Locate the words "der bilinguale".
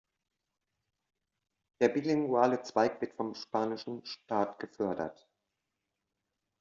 1.79-2.63